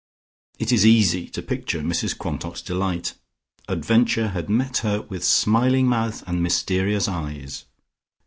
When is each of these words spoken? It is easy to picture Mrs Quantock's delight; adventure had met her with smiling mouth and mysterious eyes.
It 0.57 0.71
is 0.71 0.83
easy 0.83 1.29
to 1.29 1.43
picture 1.43 1.81
Mrs 1.81 2.17
Quantock's 2.17 2.63
delight; 2.63 3.13
adventure 3.67 4.29
had 4.29 4.49
met 4.49 4.77
her 4.77 5.03
with 5.03 5.23
smiling 5.23 5.85
mouth 5.87 6.23
and 6.25 6.41
mysterious 6.41 7.07
eyes. 7.07 7.65